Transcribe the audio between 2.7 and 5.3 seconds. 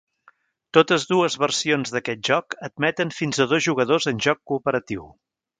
admeten fins a dos jugadors en joc cooperatiu.